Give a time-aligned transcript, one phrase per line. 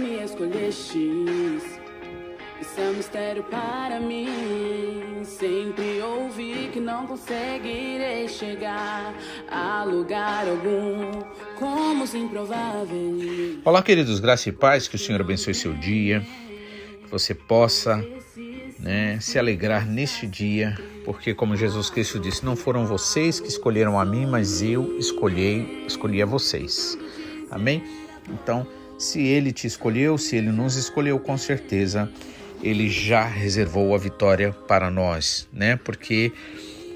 [0.00, 1.82] me escolhestes.
[2.60, 4.28] Isso é um mistério para mim.
[5.24, 9.14] Sempre ouvi que não conseguirei chegar
[9.50, 11.22] a lugar algum,
[11.58, 13.58] como os improváveis.
[13.64, 16.24] Olá, queridos, graça e paz, que o Senhor abençoe seu dia,
[17.04, 18.04] que você possa
[18.78, 23.98] né, se alegrar neste dia, porque como Jesus Cristo disse, não foram vocês que escolheram
[23.98, 26.96] a mim, mas eu escolhi, escolhi a vocês.
[27.50, 27.82] Amém?
[28.28, 28.66] Então,
[29.02, 32.08] se ele te escolheu, se ele nos escolheu, com certeza
[32.62, 35.74] ele já reservou a vitória para nós, né?
[35.74, 36.32] Porque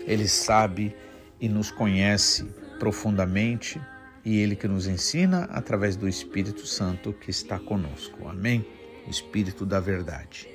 [0.06, 0.94] ele sabe
[1.40, 2.44] e nos conhece
[2.78, 3.80] profundamente
[4.24, 8.28] e ele que nos ensina através do Espírito Santo que está conosco.
[8.28, 8.64] Amém?
[9.04, 10.48] O Espírito da verdade.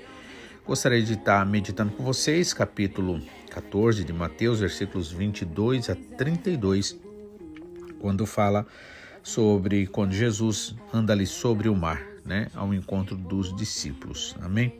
[0.66, 6.98] Gostaria de estar meditando com vocês capítulo 14 de Mateus, versículos 22 a 32,
[8.00, 8.66] quando fala
[9.24, 14.36] sobre quando Jesus anda ali sobre o mar, né, ao encontro dos discípulos.
[14.42, 14.74] Amém?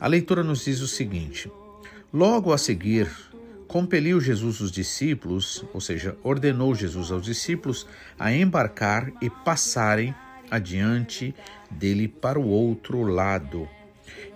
[0.00, 1.50] A leitura nos diz o seguinte:
[2.12, 3.08] Logo a seguir,
[3.68, 7.86] compeliu Jesus os discípulos, ou seja, ordenou Jesus aos discípulos
[8.18, 10.14] a embarcar e passarem
[10.50, 11.34] adiante
[11.70, 13.68] dele para o outro lado,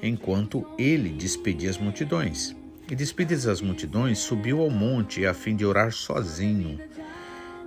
[0.03, 2.55] enquanto ele despedia as multidões.
[2.91, 6.79] E despedidas as multidões, subiu ao monte a fim de orar sozinho.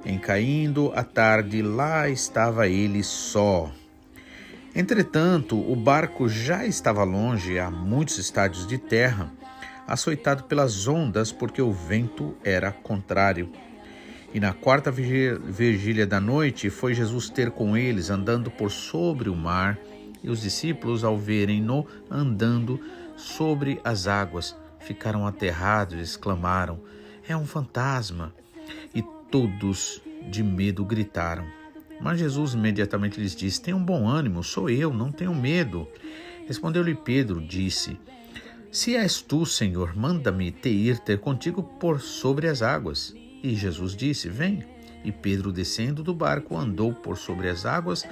[0.06, 3.72] Em caindo a tarde, lá estava ele só.
[4.76, 9.32] Entretanto, o barco já estava longe, a muitos estádios de terra,
[9.88, 13.52] açoitado pelas ondas, porque o vento era contrário.
[14.34, 19.36] E na quarta vigília da noite foi Jesus ter com eles, andando por sobre o
[19.36, 19.80] mar,
[20.24, 22.80] e os discípulos, ao verem-no andando
[23.16, 26.80] sobre as águas, ficaram aterrados e exclamaram:
[27.28, 28.34] É um fantasma!
[28.94, 31.46] E todos de medo gritaram.
[32.00, 35.88] Mas Jesus imediatamente lhes disse: Tenham bom ânimo, sou eu, não tenham medo.
[36.48, 38.00] Respondeu-lhe Pedro, disse:
[38.72, 43.14] Se és tu, Senhor, manda-me te ir ter contigo por sobre as águas.
[43.44, 44.64] E Jesus disse: Vem.
[45.04, 48.06] E Pedro, descendo do barco, andou por sobre as águas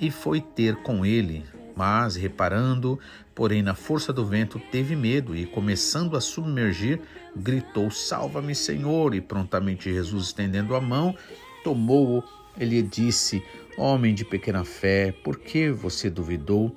[0.00, 1.44] e foi ter com ele.
[1.76, 2.98] Mas, reparando,
[3.34, 7.00] porém, na força do vento, teve medo e, começando a submergir,
[7.36, 9.14] gritou: Salva-me, Senhor!
[9.14, 11.14] E prontamente Jesus, estendendo a mão,
[11.64, 12.22] tomou-o
[12.58, 13.42] ele disse:
[13.76, 16.74] Homem de pequena fé, por que você duvidou?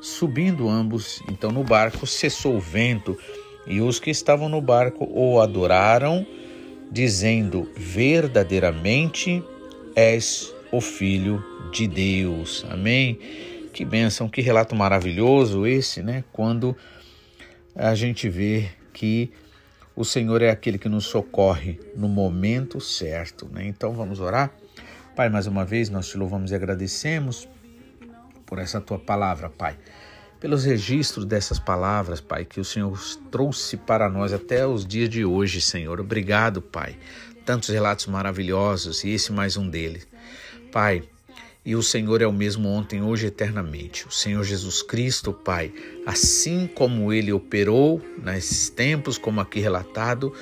[0.00, 3.16] Subindo ambos, então no barco, cessou o vento,
[3.66, 6.26] e os que estavam no barco o adoraram,
[6.90, 9.42] dizendo: Verdadeiramente
[9.94, 12.66] és o Filho de Deus.
[12.68, 13.18] Amém?
[13.72, 16.22] Que bênção, que relato maravilhoso esse, né?
[16.32, 16.76] Quando
[17.74, 19.32] a gente vê que
[19.96, 23.66] o Senhor é aquele que nos socorre no momento certo, né?
[23.66, 24.52] Então vamos orar.
[25.14, 27.48] Pai, mais uma vez nós te louvamos e agradecemos
[28.44, 29.78] por essa tua palavra, Pai.
[30.40, 32.98] Pelos registros dessas palavras, Pai, que o Senhor
[33.30, 36.00] trouxe para nós até os dias de hoje, Senhor.
[36.00, 36.96] Obrigado, Pai.
[37.46, 40.06] Tantos relatos maravilhosos e esse mais um deles.
[40.72, 41.04] Pai,
[41.64, 44.06] e o Senhor é o mesmo ontem, hoje eternamente.
[44.06, 45.72] O Senhor Jesus Cristo, Pai,
[46.04, 50.32] assim como ele operou nesses tempos, como aqui relatado,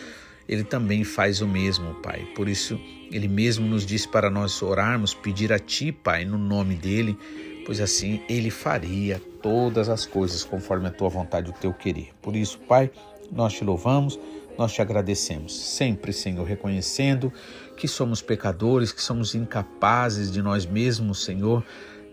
[0.49, 2.27] ele também faz o mesmo, Pai.
[2.35, 2.79] Por isso,
[3.11, 7.17] ele mesmo nos disse para nós orarmos, pedir a Ti, Pai, no nome dele,
[7.65, 12.11] pois assim ele faria todas as coisas conforme a Tua vontade e o Teu querer.
[12.21, 12.91] Por isso, Pai,
[13.31, 14.19] nós te louvamos,
[14.59, 17.33] nós te agradecemos, sempre, Senhor, reconhecendo
[17.77, 21.65] que somos pecadores, que somos incapazes de nós mesmos, Senhor,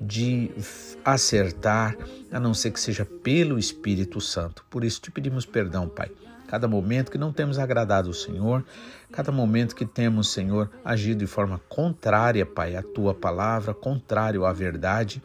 [0.01, 0.51] de
[1.03, 1.97] acertar,
[2.31, 4.65] a não ser que seja pelo Espírito Santo.
[4.69, 6.11] Por isso te pedimos perdão, Pai
[6.49, 8.65] cada momento que não temos agradado o Senhor,
[9.11, 14.51] cada momento que temos, Senhor, agido de forma contrária, Pai, à tua palavra, contrário à
[14.51, 15.21] verdade.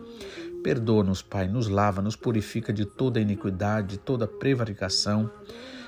[0.63, 5.31] Perdoa-nos, Pai, nos lava, nos purifica de toda iniquidade, de toda prevaricação,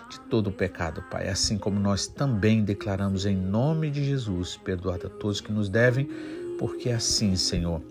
[0.08, 1.28] de todo o pecado, Pai.
[1.28, 6.08] Assim como nós também declaramos em nome de Jesus, perdoada a todos que nos devem,
[6.58, 7.82] porque assim, Senhor,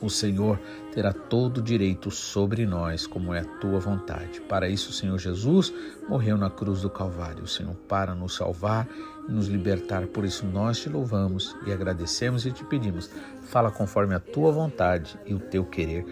[0.00, 0.60] o Senhor
[0.92, 4.40] terá todo o direito sobre nós, como é a tua vontade.
[4.42, 5.72] Para isso, o Senhor Jesus
[6.08, 8.88] morreu na cruz do Calvário, o Senhor, para nos salvar
[9.28, 10.06] e nos libertar.
[10.06, 13.10] Por isso, nós te louvamos e agradecemos e te pedimos.
[13.44, 16.04] Fala conforme a tua vontade e o teu querer,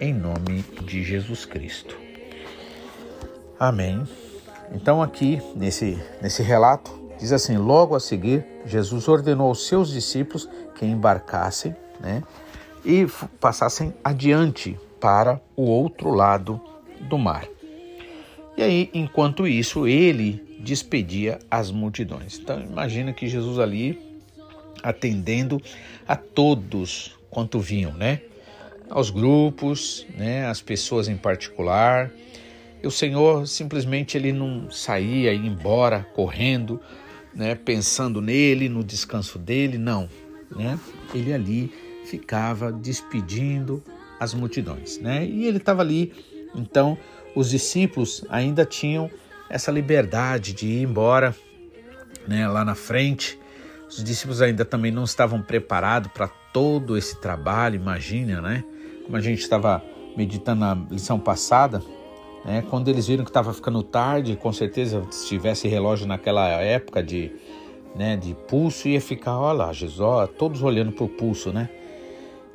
[0.00, 1.96] em nome de Jesus Cristo.
[3.58, 4.04] Amém.
[4.72, 10.48] Então, aqui nesse, nesse relato, diz assim: logo a seguir, Jesus ordenou aos seus discípulos
[10.76, 12.22] que embarcassem, né?
[12.84, 13.06] e
[13.38, 16.60] passassem adiante para o outro lado
[17.00, 17.46] do mar.
[18.56, 22.38] E aí, enquanto isso, ele despedia as multidões.
[22.38, 24.20] Então, imagina que Jesus ali
[24.82, 25.60] atendendo
[26.06, 28.20] a todos quanto vinham, né?
[28.92, 32.10] aos grupos, né, às pessoas em particular.
[32.82, 36.80] E o Senhor simplesmente ele não saía ia embora correndo,
[37.34, 40.08] né, pensando nele, no descanso dele, não,
[40.50, 40.78] né?
[41.14, 41.72] Ele ali
[42.04, 43.82] ficava despedindo
[44.18, 45.24] as multidões, né?
[45.24, 46.12] E ele estava ali,
[46.54, 46.98] então
[47.34, 49.08] os discípulos ainda tinham
[49.48, 51.34] essa liberdade de ir embora,
[52.26, 53.38] né, lá na frente.
[53.88, 58.64] Os discípulos ainda também não estavam preparados para todo esse trabalho, imagina, né?
[59.04, 59.82] Como a gente estava
[60.16, 61.82] meditando na lição passada,
[62.44, 62.62] né?
[62.68, 67.32] Quando eles viram que estava ficando tarde, com certeza se tivesse relógio naquela época de,
[67.94, 71.68] né, de pulso, ia ficar, olha lá, Jesus, ó, todos olhando para o pulso, né?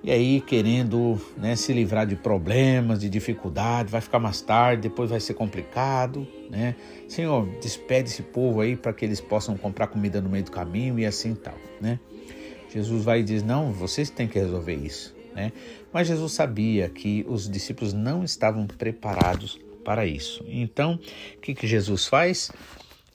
[0.03, 5.09] E aí querendo né, se livrar de problemas, de dificuldade, vai ficar mais tarde, depois
[5.09, 6.75] vai ser complicado, né?
[7.07, 10.99] Senhor, despede esse povo aí para que eles possam comprar comida no meio do caminho
[10.99, 11.99] e assim tal, né?
[12.69, 15.15] Jesus vai e diz: Não, vocês têm que resolver isso.
[15.33, 15.51] Né?
[15.93, 20.43] Mas Jesus sabia que os discípulos não estavam preparados para isso.
[20.49, 20.99] Então,
[21.37, 22.51] o que, que Jesus faz?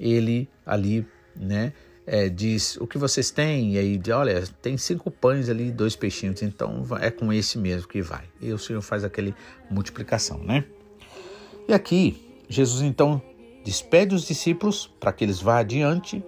[0.01, 1.75] Ele ali, né,
[2.07, 6.41] é, diz o que vocês têm, e aí olha, tem cinco pães ali, dois peixinhos,
[6.41, 8.25] então é com esse mesmo que vai.
[8.41, 9.35] E o Senhor faz aquele
[9.71, 10.65] multiplicação, né?
[11.69, 12.17] E aqui,
[12.49, 13.21] Jesus então
[13.63, 16.25] despede os discípulos para que eles vá adiante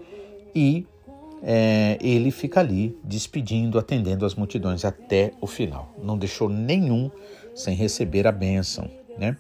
[0.55, 0.87] e
[1.43, 5.95] é, ele fica ali despedindo, atendendo as multidões até o final.
[6.03, 7.11] Não deixou nenhum
[7.55, 9.39] sem receber a bênção, né?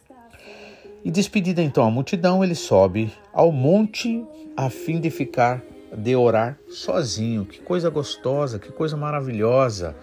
[1.04, 4.24] E despedida então a multidão, ele sobe ao monte
[4.56, 5.62] a fim de ficar,
[5.92, 7.44] de orar sozinho.
[7.44, 9.94] Que coisa gostosa, que coisa maravilhosa,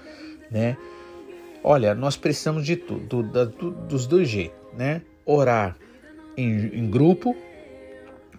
[0.50, 0.78] né?
[1.64, 5.02] Olha, nós precisamos de tudo, do, do, dos dois jeitos, né?
[5.26, 5.76] Orar
[6.38, 7.36] em, em grupo,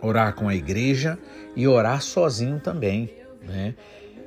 [0.00, 1.18] orar com a igreja
[1.56, 3.10] e orar sozinho também
[3.42, 3.74] né?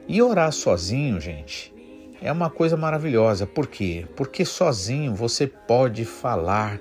[0.07, 1.73] E orar sozinho, gente,
[2.21, 3.47] é uma coisa maravilhosa.
[3.47, 4.05] Por quê?
[4.15, 6.79] Porque sozinho você pode falar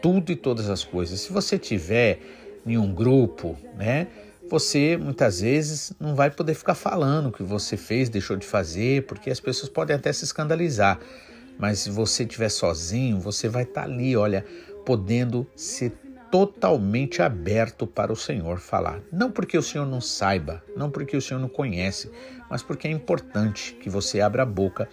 [0.00, 1.20] tudo e todas as coisas.
[1.20, 2.20] Se você tiver
[2.66, 4.08] em um grupo, né?
[4.48, 9.06] Você muitas vezes não vai poder ficar falando o que você fez, deixou de fazer,
[9.06, 10.98] porque as pessoas podem até se escandalizar.
[11.56, 14.44] Mas se você estiver sozinho, você vai estar tá ali, olha,
[14.84, 15.92] podendo ser
[16.30, 19.00] totalmente aberto para o Senhor falar.
[19.12, 22.10] Não porque o Senhor não saiba, não porque o Senhor não conhece,
[22.48, 24.88] mas porque é importante que você abra a boca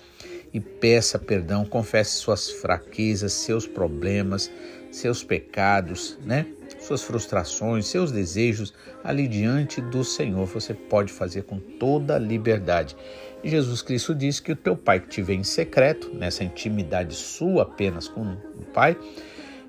[0.53, 4.51] e peça perdão, confesse suas fraquezas, seus problemas,
[4.91, 6.45] seus pecados, né?
[6.79, 8.73] Suas frustrações, seus desejos
[9.03, 10.45] ali diante do Senhor.
[10.47, 12.95] Você pode fazer com toda liberdade.
[13.43, 17.15] E Jesus Cristo disse que o teu Pai que te vê em secreto, nessa intimidade
[17.15, 18.97] sua apenas com o Pai,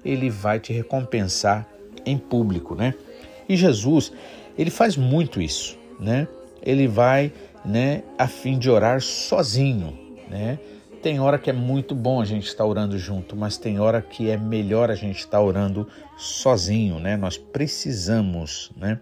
[0.05, 1.69] ele vai te recompensar
[2.05, 2.95] em público, né?
[3.49, 4.13] E Jesus,
[4.57, 6.27] ele faz muito isso, né?
[6.63, 7.33] Ele vai,
[7.65, 9.99] né, a fim de orar sozinho,
[10.29, 10.59] né?
[11.03, 14.31] Tem hora que é muito bom a gente estar orando junto, mas tem hora que
[14.31, 15.87] é melhor a gente estar orando
[16.17, 17.17] sozinho, né?
[17.17, 19.01] Nós precisamos, né?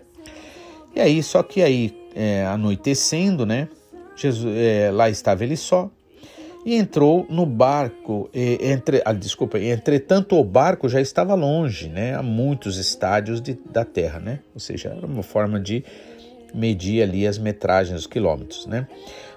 [0.94, 3.68] E aí, só que aí, é, anoitecendo, né?
[4.14, 5.90] Jesus, é, lá estava ele só,
[6.66, 8.28] e entrou no barco.
[8.34, 13.84] Entre, ah, desculpa, entretanto o barco já estava longe, né, a muitos estádios de, da
[13.84, 14.40] terra, né?
[14.52, 15.84] Ou seja, era uma forma de
[16.52, 18.88] medir ali as metragens, os quilômetros, né?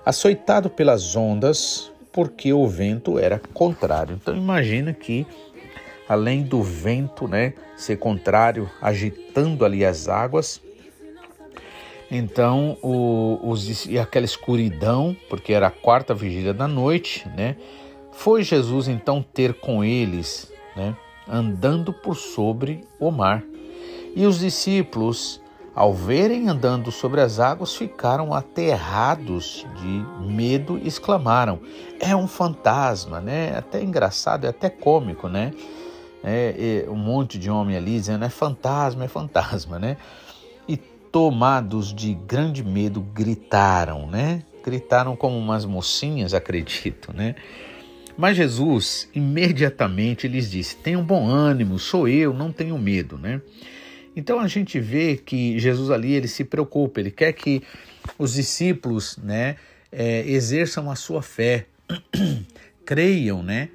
[0.03, 4.17] Açoitado pelas ondas, porque o vento era contrário.
[4.19, 5.25] Então imagina que
[6.07, 10.61] além do vento, né, ser contrário, agitando ali as águas,
[12.11, 17.55] então, o, os, e aquela escuridão, porque era a quarta vigília da noite, né?
[18.11, 20.95] Foi Jesus então ter com eles, né?
[21.27, 23.43] Andando por sobre o mar.
[24.15, 25.39] E os discípulos,
[25.79, 31.61] ao verem andando sobre as águas, ficaram aterrados de medo e exclamaram:
[32.01, 33.55] É um fantasma, né?
[33.57, 35.53] Até engraçado, é até cômico, né?
[36.21, 39.95] É, é, um monte de homem ali dizendo: É fantasma, é fantasma, né?
[41.11, 44.43] tomados de grande medo, gritaram, né?
[44.63, 47.35] Gritaram como umas mocinhas, acredito, né?
[48.17, 53.41] Mas Jesus imediatamente lhes disse: Tenham bom ânimo, sou eu, não tenho medo, né?
[54.15, 57.61] Então a gente vê que Jesus ali ele se preocupa, ele quer que
[58.17, 59.55] os discípulos, né,
[59.91, 61.65] é, exerçam a sua fé,
[62.85, 63.69] creiam, né,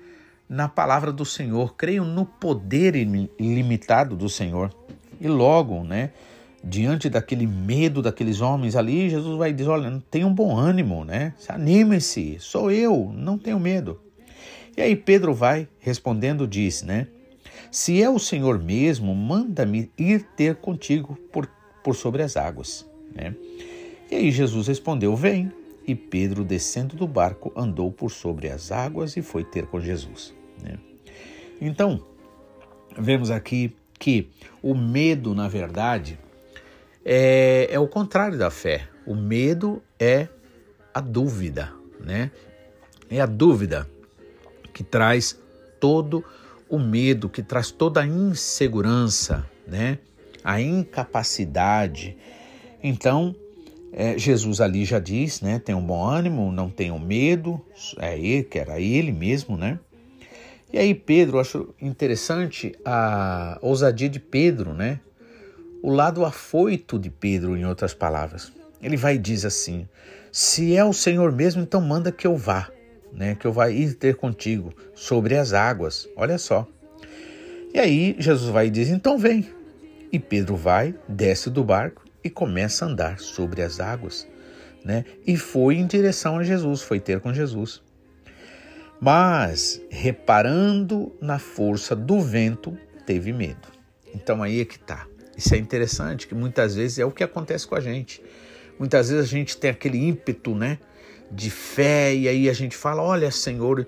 [0.49, 4.75] na palavra do Senhor, creiam no poder ilimitado do Senhor
[5.21, 6.11] e logo, né,
[6.65, 11.35] diante daquele medo daqueles homens ali, Jesus vai dizer: olha, tenham um bom ânimo, né?
[11.49, 14.01] Anime-se, sou eu, não tenho medo.
[14.77, 17.07] E aí Pedro vai respondendo, diz, né?
[17.75, 21.51] Se é o Senhor mesmo, manda-me ir ter contigo por,
[21.83, 23.35] por sobre as águas, né?
[24.09, 25.53] E aí Jesus respondeu: Vem.
[25.85, 30.33] E Pedro, descendo do barco, andou por sobre as águas e foi ter com Jesus,
[30.63, 30.79] Né?
[31.61, 32.01] Então,
[32.97, 34.31] vemos aqui que
[34.63, 36.17] o medo, na verdade,
[37.05, 38.89] é, é o contrário da fé.
[39.05, 40.29] O medo é
[40.95, 42.31] a dúvida, né?
[43.11, 43.91] É a dúvida
[44.73, 45.37] que traz
[45.81, 46.44] todo o
[46.79, 49.99] medo, que traz toda a insegurança, né?
[50.43, 52.17] A incapacidade.
[52.83, 53.35] Então,
[53.93, 55.59] é, Jesus ali já diz, né?
[55.59, 57.65] Tem um bom ânimo, não tenham medo.
[57.99, 59.79] É ele, que era ele mesmo, né?
[60.73, 64.99] E aí Pedro, eu acho interessante a ousadia de Pedro, né?
[65.81, 68.53] O lado afoito de Pedro, em outras palavras.
[68.83, 69.89] Ele vai e diz assim:
[70.33, 72.69] Se é o Senhor mesmo, então manda que eu vá,
[73.15, 73.35] né?
[73.35, 76.09] Que eu vá ir ter contigo sobre as águas.
[76.17, 76.67] Olha só.
[77.73, 79.49] E aí Jesus vai e diz: Então vem.
[80.13, 84.27] E Pedro vai, desce do barco e começa a andar sobre as águas,
[84.85, 85.05] né?
[85.27, 87.83] E foi em direção a Jesus, foi ter com Jesus.
[89.01, 93.69] Mas, reparando na força do vento, teve medo.
[94.15, 95.07] Então aí é que tá.
[95.37, 98.23] Isso é interessante, que muitas vezes é o que acontece com a gente.
[98.79, 100.79] Muitas vezes a gente tem aquele ímpeto, né?
[101.35, 103.87] De fé, e aí a gente fala: Olha, Senhor,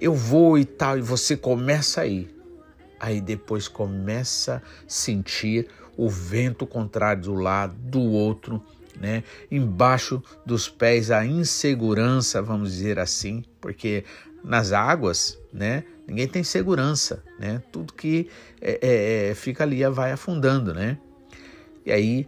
[0.00, 2.34] eu vou e tal, e você começa a ir.
[3.00, 8.62] Aí depois começa a sentir o vento contrário do lado, do outro,
[8.98, 9.24] né?
[9.50, 14.04] Embaixo dos pés a insegurança, vamos dizer assim, porque
[14.42, 15.84] nas águas, né?
[16.06, 17.62] Ninguém tem segurança, né?
[17.72, 18.28] Tudo que
[18.60, 20.98] é, é, é fica ali vai afundando, né?
[21.84, 22.26] E aí,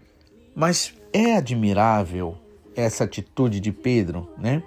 [0.54, 2.38] mas é admirável
[2.76, 4.62] essa atitude de Pedro, né?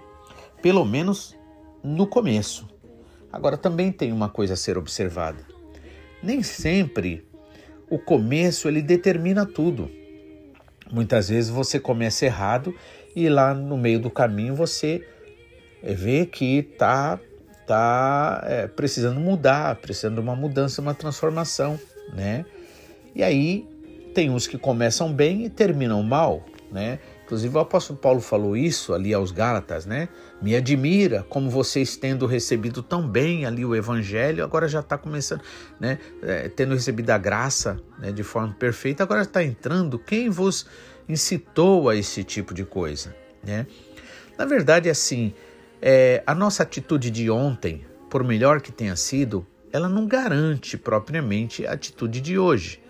[0.62, 1.36] Pelo menos
[1.84, 2.68] no começo.
[3.32, 5.46] Agora também tem uma coisa a ser observada.
[6.22, 7.26] Nem sempre
[7.90, 9.90] o começo ele determina tudo.
[10.92, 12.76] Muitas vezes você começa errado
[13.16, 15.08] e lá no meio do caminho você
[15.84, 17.20] vê que está
[17.66, 21.80] tá, é, precisando mudar, precisando de uma mudança, uma transformação,
[22.12, 22.44] né?
[23.16, 23.68] E aí
[24.14, 26.98] tem uns que começam bem e terminam mal, né?
[27.30, 30.10] Inclusive o apóstolo Paulo falou isso ali aos Gálatas, né?
[30.42, 35.42] Me admira como vocês tendo recebido tão bem ali o evangelho, agora já está começando,
[35.80, 36.00] né?
[36.24, 40.00] É, tendo recebido a graça né, de forma perfeita, agora está entrando.
[40.00, 40.66] Quem vos
[41.08, 43.68] incitou a esse tipo de coisa, né?
[44.36, 45.32] Na verdade, assim,
[45.80, 51.64] é, a nossa atitude de ontem, por melhor que tenha sido, ela não garante propriamente
[51.68, 52.82] a atitude de hoje.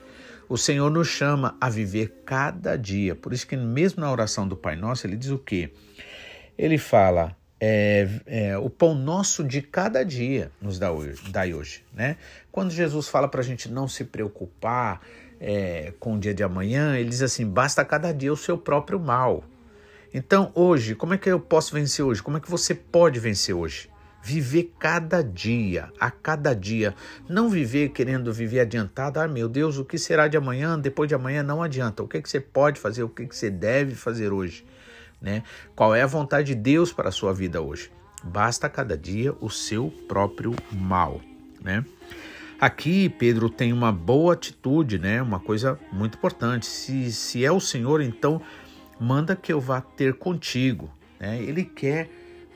[0.49, 3.13] O Senhor nos chama a viver cada dia.
[3.13, 5.71] Por isso que mesmo na oração do Pai Nosso, ele diz o quê?
[6.57, 11.83] Ele fala, é, é, o pão nosso de cada dia nos dá hoje, dá hoje
[11.93, 12.15] né?
[12.51, 15.01] Quando Jesus fala para a gente não se preocupar
[15.39, 18.99] é, com o dia de amanhã, ele diz assim, basta cada dia o seu próprio
[18.99, 19.43] mal.
[20.11, 22.23] Então hoje, como é que eu posso vencer hoje?
[22.23, 23.87] Como é que você pode vencer hoje?
[24.21, 26.93] Viver cada dia, a cada dia.
[27.27, 29.19] Não viver querendo viver adiantado.
[29.19, 30.77] Ah, meu Deus, o que será de amanhã?
[30.77, 32.03] Depois de amanhã não adianta.
[32.03, 33.03] O que, é que você pode fazer?
[33.03, 34.65] O que, é que você deve fazer hoje?
[35.21, 35.43] Né?
[35.75, 37.91] Qual é a vontade de Deus para a sua vida hoje?
[38.23, 41.21] Basta cada dia o seu próprio mal.
[41.61, 41.83] Né?
[42.59, 45.21] Aqui Pedro tem uma boa atitude, né?
[45.21, 46.65] uma coisa muito importante.
[46.65, 48.41] Se, se é o Senhor, então
[48.99, 50.89] manda que eu vá ter contigo.
[51.19, 51.41] Né?
[51.41, 52.09] Ele quer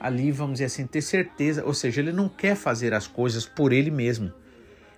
[0.04, 3.72] ali, vamos dizer assim, ter certeza, ou seja, ele não quer fazer as coisas por
[3.72, 4.34] ele mesmo.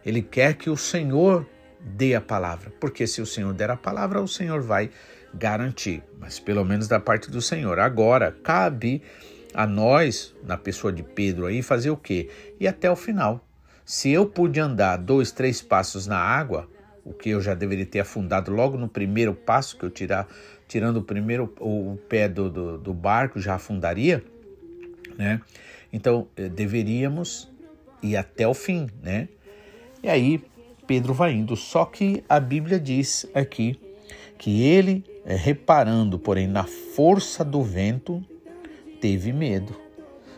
[0.03, 1.47] Ele quer que o Senhor
[1.79, 4.89] dê a palavra, porque se o Senhor der a palavra, o Senhor vai
[5.31, 7.77] garantir, mas pelo menos da parte do Senhor.
[7.77, 9.03] Agora, cabe
[9.53, 12.31] a nós, na pessoa de Pedro aí, fazer o quê?
[12.59, 13.47] E até o final.
[13.85, 16.67] Se eu pude andar dois, três passos na água,
[17.03, 20.27] o que eu já deveria ter afundado logo no primeiro passo que eu tirar,
[20.67, 24.24] tirando o primeiro o pé do, do, do barco, já afundaria
[25.17, 25.41] né?
[25.91, 27.50] Então eh, deveríamos
[28.01, 29.27] ir até o fim, né?
[30.03, 30.43] E aí
[30.86, 33.79] Pedro vai indo, só que a Bíblia diz aqui
[34.38, 38.24] que ele, eh, reparando, porém, na força do vento,
[39.01, 39.75] teve medo.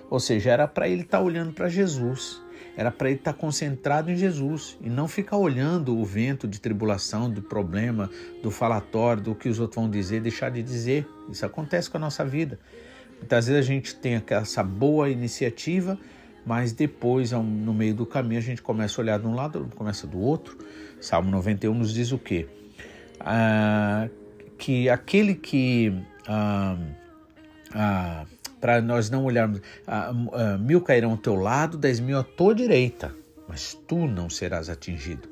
[0.10, 2.42] Ou seja, era para ele estar tá olhando para Jesus,
[2.78, 6.62] era para ele estar tá concentrado em Jesus e não ficar olhando o vento de
[6.62, 8.10] tribulação, do problema,
[8.42, 11.08] do falatório, do que os outros vão dizer, deixar de dizer.
[11.30, 12.60] Isso acontece com a nossa vida.
[13.18, 15.98] Muitas vezes a gente tem essa boa iniciativa,
[16.46, 20.08] mas depois, no meio do caminho, a gente começa a olhar de um lado, começa
[20.08, 20.58] do outro.
[21.02, 22.48] Salmo 91 nos diz o quê?
[23.20, 24.08] Ah,
[24.58, 25.94] que aquele que.
[26.28, 26.78] Ah,
[27.74, 28.26] ah,
[28.60, 32.56] para nós não olharmos, ah, ah, mil cairão ao teu lado, dez mil à tua
[32.56, 33.14] direita,
[33.48, 35.28] mas tu não serás atingido.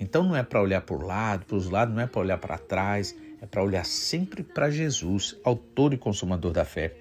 [0.00, 2.38] Então não é para olhar para o lado, para os lados, não é para olhar
[2.38, 3.14] para trás,
[3.44, 6.94] é para olhar sempre para Jesus, autor e consumador da fé.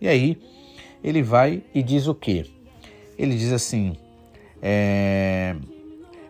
[0.00, 0.40] E aí
[1.02, 2.46] ele vai e diz o quê?
[3.18, 3.94] Ele diz assim:
[4.62, 5.54] É,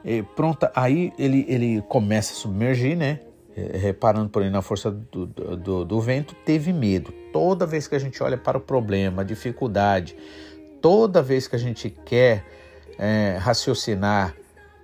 [0.04, 3.20] é, pronta, aí ele, ele começa a submergir, né?
[3.56, 7.12] É, reparando por aí na força do, do, do, vento, teve medo.
[7.32, 10.16] Toda vez que a gente olha para o problema, a dificuldade,
[10.82, 12.44] toda vez que a gente quer
[12.98, 14.34] é, raciocinar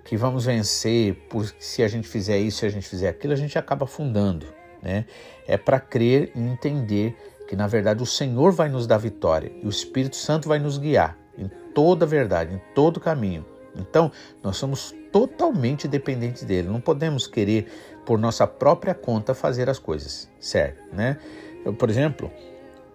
[0.04, 3.36] que vamos vencer por, se a gente fizer isso, se a gente fizer aquilo, a
[3.36, 4.59] gente acaba afundando.
[4.82, 5.04] Né?
[5.46, 9.66] É para crer e entender que, na verdade, o Senhor vai nos dar vitória e
[9.66, 13.44] o Espírito Santo vai nos guiar em toda a verdade, em todo caminho.
[13.76, 14.10] Então,
[14.42, 16.68] nós somos totalmente dependentes dele.
[16.68, 17.66] Não podemos querer,
[18.04, 20.82] por nossa própria conta, fazer as coisas, certo?
[20.94, 21.16] Né?
[21.64, 22.30] Eu, por exemplo,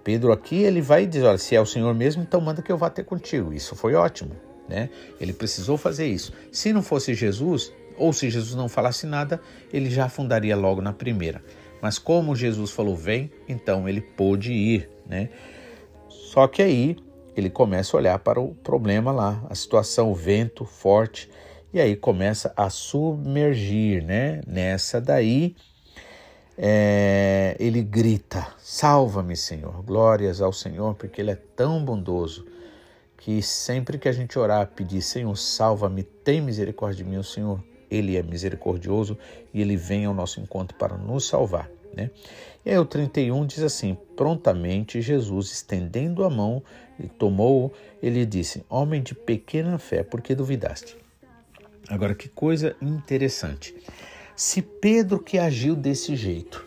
[0.03, 2.77] Pedro aqui, ele vai dizer, olha, se é o Senhor mesmo, então manda que eu
[2.77, 3.53] vá ter contigo.
[3.53, 4.35] Isso foi ótimo,
[4.69, 4.89] né?
[5.19, 6.31] Ele precisou fazer isso.
[6.51, 9.41] Se não fosse Jesus, ou se Jesus não falasse nada,
[9.73, 11.41] ele já afundaria logo na primeira.
[11.81, 15.29] Mas como Jesus falou, vem, então ele pôde ir, né?
[16.09, 16.97] Só que aí
[17.35, 21.29] ele começa a olhar para o problema lá, a situação, o vento forte,
[21.73, 24.41] e aí começa a submergir, né?
[24.47, 25.55] Nessa daí,
[26.57, 32.45] é, ele grita: Salva-me, Senhor, glórias ao Senhor, porque Ele é tão bondoso
[33.17, 37.61] que sempre que a gente orar, pedir: Senhor, salva-me, tem misericórdia de mim, o Senhor,
[37.95, 39.17] Ele é misericordioso
[39.53, 41.69] e Ele vem ao nosso encontro para nos salvar.
[41.95, 42.11] Né?
[42.65, 46.61] E aí o 31 diz assim: Prontamente Jesus, estendendo a mão,
[47.17, 50.97] tomou, ele disse: Homem de pequena fé, por que duvidaste?
[51.87, 53.75] Agora, que coisa interessante.
[54.35, 56.65] Se Pedro que agiu desse jeito,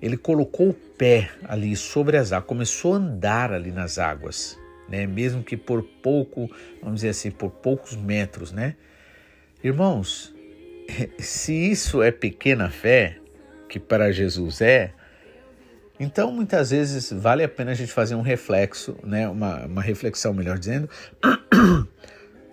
[0.00, 5.06] ele colocou o pé ali sobre as águas, começou a andar ali nas águas, né?
[5.06, 6.50] Mesmo que por pouco,
[6.80, 8.76] vamos dizer assim, por poucos metros, né?
[9.62, 10.34] Irmãos,
[11.18, 13.18] se isso é pequena fé,
[13.68, 14.92] que para Jesus é,
[16.00, 19.28] então muitas vezes vale a pena a gente fazer um reflexo, né?
[19.28, 20.88] Uma, uma reflexão, melhor dizendo,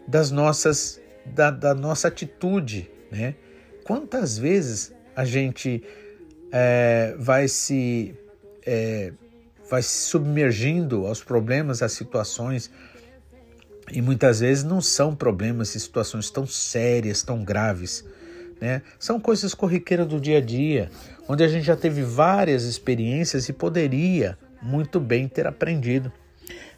[0.07, 3.35] das nossas, da, da nossa atitude, né?
[3.85, 5.83] quantas vezes a gente
[6.51, 8.15] é, vai se
[8.65, 9.13] é,
[9.69, 12.69] vai se submergindo aos problemas, às situações
[13.91, 18.03] e muitas vezes não são problemas e situações tão sérias, tão graves,
[18.59, 18.81] né?
[18.99, 20.89] São coisas corriqueiras do dia a dia,
[21.27, 26.11] onde a gente já teve várias experiências e poderia muito bem ter aprendido.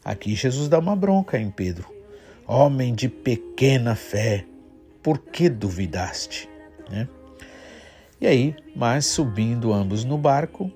[0.04, 1.88] Aqui Jesus dá uma bronca em Pedro.
[2.48, 4.46] Homem de pequena fé,
[5.04, 6.50] por que duvidaste?
[6.90, 7.08] Né?
[8.20, 10.72] E aí, mas subindo ambos no barco,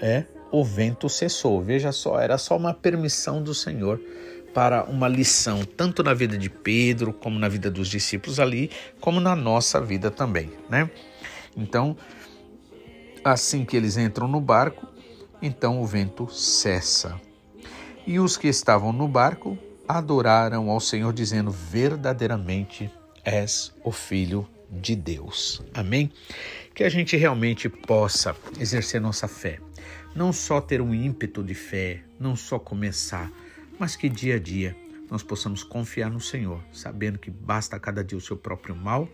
[0.00, 1.62] é o vento cessou.
[1.62, 4.00] Veja só, era só uma permissão do Senhor
[4.56, 8.70] para uma lição, tanto na vida de Pedro, como na vida dos discípulos ali,
[9.02, 10.90] como na nossa vida também, né?
[11.54, 11.94] Então,
[13.22, 14.88] assim que eles entram no barco,
[15.42, 17.20] então o vento cessa.
[18.06, 22.90] E os que estavam no barco adoraram ao Senhor, dizendo: Verdadeiramente
[23.26, 25.60] és o Filho de Deus.
[25.74, 26.10] Amém?
[26.74, 29.58] Que a gente realmente possa exercer nossa fé.
[30.14, 33.30] Não só ter um ímpeto de fé, não só começar,
[33.78, 34.76] mas que dia a dia
[35.10, 39.08] nós possamos confiar no Senhor, sabendo que basta cada dia o seu próprio mal,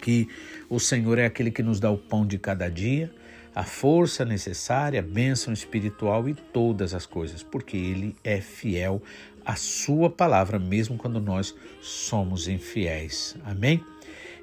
[0.00, 0.28] que
[0.68, 3.12] o Senhor é aquele que nos dá o pão de cada dia,
[3.54, 9.02] a força necessária, a bênção espiritual e todas as coisas, porque Ele é fiel
[9.44, 13.36] à Sua palavra, mesmo quando nós somos infiéis.
[13.44, 13.82] Amém?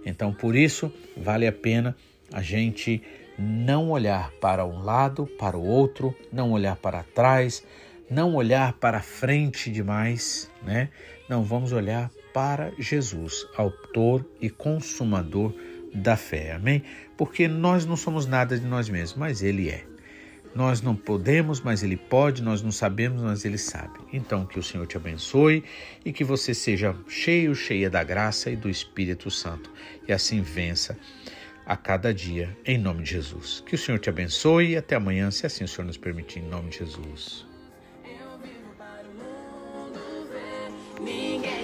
[0.06, 1.96] Então, por isso, vale a pena
[2.32, 3.02] a gente
[3.38, 7.64] não olhar para um lado, para o outro, não olhar para trás,
[8.10, 10.90] não olhar para frente demais, né?
[11.30, 15.54] Não vamos olhar para Jesus, autor e consumador
[15.94, 16.54] da fé.
[16.54, 16.84] Amém?
[17.16, 19.86] Porque nós não somos nada de nós mesmos, mas ele é.
[20.56, 24.00] Nós não podemos, mas Ele pode, nós não sabemos, mas Ele sabe.
[24.12, 25.64] Então, que o Senhor te abençoe
[26.06, 29.72] e que você seja cheio, cheia da graça e do Espírito Santo.
[30.08, 30.96] E assim vença
[31.66, 33.64] a cada dia, em nome de Jesus.
[33.66, 36.48] Que o Senhor te abençoe e até amanhã, se assim o Senhor nos permitir, em
[36.48, 37.53] nome de Jesus.
[41.00, 41.63] ninguém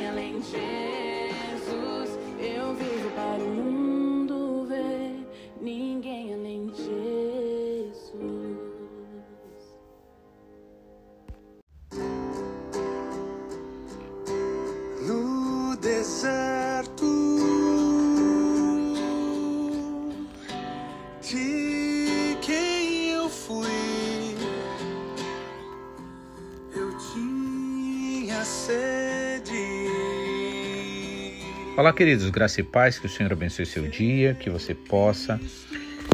[31.80, 35.40] Olá, queridos, graça e paz, que o Senhor abençoe seu dia, que você possa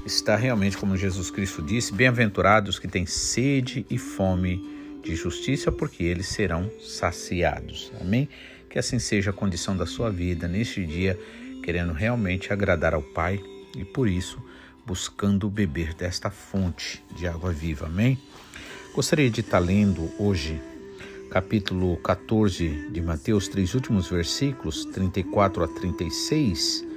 [0.05, 4.63] estar realmente, como Jesus Cristo disse, bem-aventurados que têm sede e fome
[5.03, 7.91] de justiça, porque eles serão saciados.
[7.99, 8.29] Amém?
[8.69, 11.19] Que assim seja a condição da sua vida neste dia,
[11.63, 13.41] querendo realmente agradar ao Pai
[13.75, 14.39] e por isso
[14.85, 17.87] buscando beber desta fonte de água viva.
[17.87, 18.19] Amém?
[18.93, 20.61] Gostaria de estar lendo hoje
[21.35, 26.87] capítulo 14 de Mateus, três últimos versículos, 34 a 36,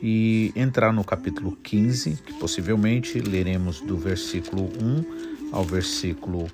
[0.00, 6.46] e entrar no capítulo 15, que possivelmente leremos do versículo 1 ao versículo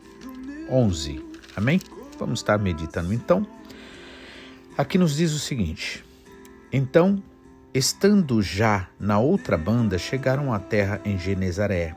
[0.70, 1.22] 11.
[1.54, 1.78] Amém?
[2.18, 3.46] Vamos estar meditando então.
[4.78, 6.02] Aqui nos diz o seguinte:
[6.72, 7.22] Então,
[7.74, 11.94] estando já na outra banda, chegaram à terra em Genezaré.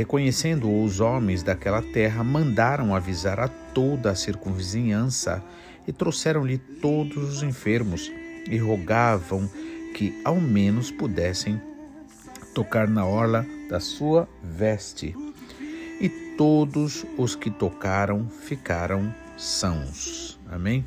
[0.00, 5.44] Reconhecendo os homens daquela terra, mandaram avisar a toda a circunvizinhança
[5.86, 8.10] e trouxeram-lhe todos os enfermos
[8.48, 9.46] e rogavam
[9.94, 11.60] que ao menos pudessem
[12.54, 15.14] tocar na orla da sua veste.
[16.00, 20.40] E todos os que tocaram ficaram sãos.
[20.50, 20.82] Amém?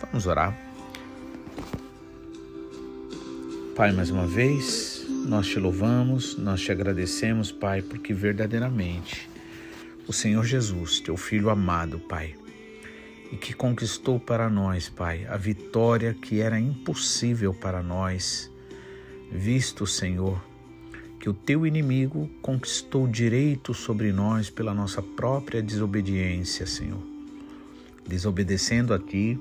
[0.00, 0.56] Vamos orar.
[3.76, 9.28] Pai, mais uma vez, nós te louvamos, nós te agradecemos, Pai, porque verdadeiramente
[10.08, 12.34] o Senhor Jesus, teu Filho amado, Pai,
[13.30, 18.50] e que conquistou para nós, Pai, a vitória que era impossível para nós,
[19.30, 20.42] visto, Senhor,
[21.20, 27.02] que o teu inimigo conquistou direito sobre nós pela nossa própria desobediência, Senhor.
[28.06, 29.38] Desobedecendo a ti,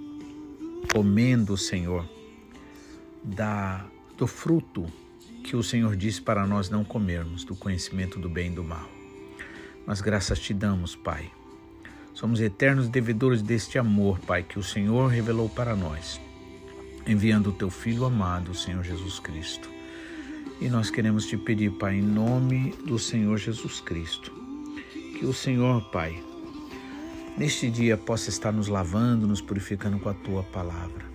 [0.94, 2.08] comendo, Senhor,
[3.24, 3.86] da
[4.18, 4.86] do fruto
[5.44, 8.90] que o Senhor disse para nós não comermos, do conhecimento do bem e do mal.
[9.86, 11.32] Mas graças te damos, Pai.
[12.14, 16.20] Somos eternos devedores deste amor, Pai, que o Senhor revelou para nós,
[17.08, 19.70] enviando o teu Filho amado, o Senhor Jesus Cristo.
[20.62, 24.32] E nós queremos te pedir, Pai, em nome do Senhor Jesus Cristo,
[25.18, 26.22] que o Senhor, Pai,
[27.38, 31.09] neste dia possa estar nos lavando, nos purificando com a tua palavra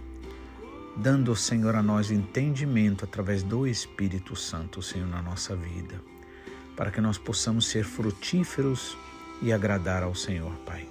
[0.96, 6.00] dando, Senhor, a nós entendimento através do Espírito Santo, Senhor, na nossa vida,
[6.76, 8.96] para que nós possamos ser frutíferos
[9.42, 10.88] e agradar ao Senhor, Pai.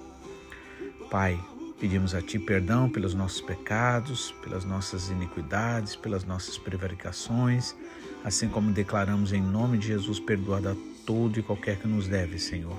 [1.10, 1.40] Pai,
[1.80, 7.74] pedimos a Ti perdão pelos nossos pecados, pelas nossas iniquidades, pelas nossas prevaricações,
[8.22, 12.38] assim como declaramos em nome de Jesus perdoado a todo e qualquer que nos deve,
[12.38, 12.76] Senhor.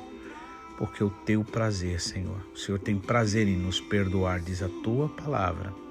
[0.77, 5.07] Porque o Teu prazer, Senhor, o Senhor tem prazer em nos perdoar, diz a Tua
[5.07, 5.84] palavra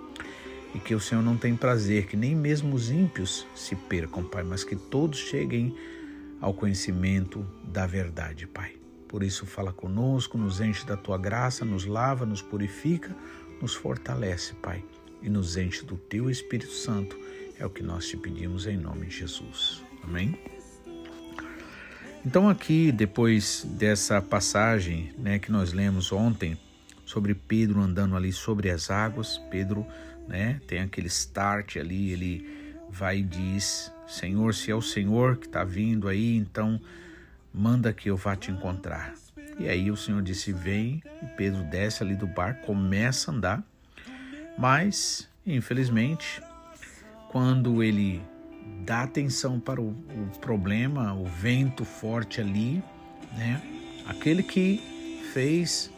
[0.75, 4.43] e que o Senhor não tem prazer que nem mesmo os ímpios se percam, Pai,
[4.43, 5.75] mas que todos cheguem
[6.41, 8.73] ao conhecimento da verdade, Pai.
[9.09, 13.15] Por isso, fala conosco, nos enche da tua graça, nos lava, nos purifica,
[13.63, 14.85] nos fortalece, Pai,
[15.23, 17.17] e nos enche do teu Espírito Santo.
[17.57, 19.85] É o que nós te pedimos em nome de Jesus.
[20.03, 20.37] Amém?
[22.27, 26.59] Então, aqui, depois dessa passagem né, que nós lemos ontem
[27.05, 29.87] sobre Pedro andando ali sobre as águas, Pedro
[30.29, 30.61] né?
[30.67, 35.65] Tem aquele start ali, ele vai e diz: Senhor, se é o Senhor que está
[35.65, 36.81] vindo aí, então
[37.53, 39.15] manda que eu vá te encontrar.
[39.59, 43.65] E aí o Senhor disse: Vem, e Pedro desce ali do barco, começa a andar,
[44.59, 46.43] mas infelizmente,
[47.31, 48.23] quando ele
[48.85, 52.83] dá atenção para o, o problema, o vento forte ali,
[53.37, 53.61] né?
[54.07, 55.91] Aquele que fez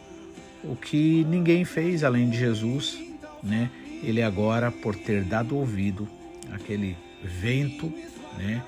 [0.63, 2.97] o que ninguém fez além de Jesus,
[3.43, 3.69] né?
[4.03, 6.07] Ele agora, por ter dado ouvido
[6.51, 7.91] aquele vento,
[8.37, 8.63] né,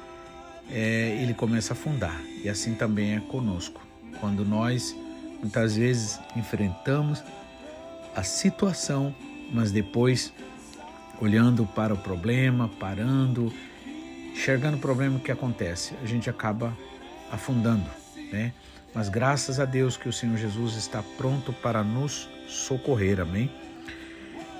[0.72, 2.20] é, ele começa a afundar.
[2.44, 3.82] E assim também é conosco.
[4.20, 4.96] Quando nós
[5.42, 7.24] muitas vezes enfrentamos
[8.16, 9.16] a situação,
[9.52, 10.34] mas depois
[11.22, 13.54] olhando para o problema, parando,
[14.32, 16.76] enxergando o problema que acontece, a gente acaba
[17.32, 17.90] afundando,
[18.32, 18.54] né?
[18.94, 23.52] Mas graças a Deus que o Senhor Jesus está pronto para nos socorrer, amém?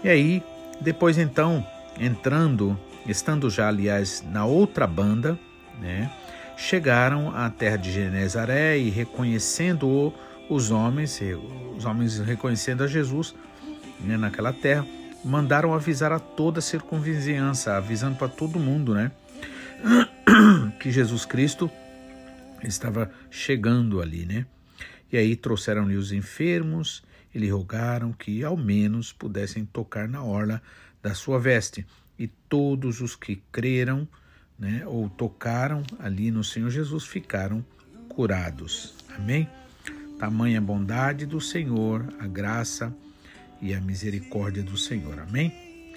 [0.04, 0.44] E aí,
[0.82, 1.66] depois então,
[2.00, 5.38] entrando, estando já aliás na outra banda,
[5.80, 6.12] né,
[6.58, 10.14] chegaram à terra de Genezaré e reconhecendo
[10.50, 11.20] os homens,
[11.78, 13.36] os homens reconhecendo a Jesus
[14.00, 14.86] né, naquela terra,
[15.24, 19.12] mandaram avisar a toda a circunvizinhança, avisando para todo mundo, né,
[20.80, 21.70] que Jesus Cristo
[22.64, 24.46] estava chegando ali, né?
[25.12, 30.62] E aí trouxeram-lhe os enfermos e lhe rogaram que ao menos pudessem tocar na orla
[31.02, 31.86] da sua veste.
[32.18, 34.08] E todos os que creram
[34.58, 37.66] né, ou tocaram ali no Senhor Jesus ficaram
[38.10, 38.96] curados.
[39.16, 39.48] Amém?
[40.20, 42.94] Tamanha bondade do Senhor, a graça
[43.62, 45.18] e a misericórdia do Senhor.
[45.20, 45.94] Amém?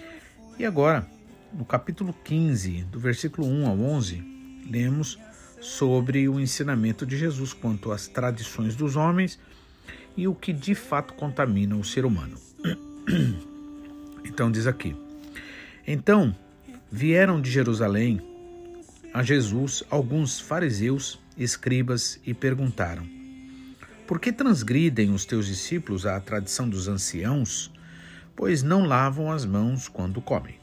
[0.59, 1.09] E agora,
[1.53, 4.23] no capítulo 15, do versículo 1 ao 11,
[4.71, 5.19] lemos
[5.61, 9.41] sobre o ensinamento de Jesus quanto às tradições dos homens
[10.17, 12.37] e o que de fato contamina o ser humano.
[14.25, 14.97] Então diz aqui:
[15.87, 16.35] Então
[16.91, 18.21] vieram de Jerusalém
[19.13, 23.07] a Jesus alguns fariseus, escribas e perguntaram:
[24.07, 27.71] Por que transgridem os teus discípulos a tradição dos anciãos,
[28.35, 30.59] pois não lavam as mãos quando comem?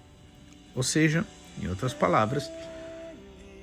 [0.74, 1.26] Ou seja,
[1.62, 2.50] em outras palavras,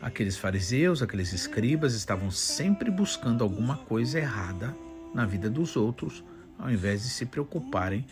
[0.00, 4.76] aqueles fariseus, aqueles escribas estavam sempre buscando alguma coisa errada
[5.16, 6.22] na vida dos outros,
[6.58, 8.04] ao invés de se preocuparem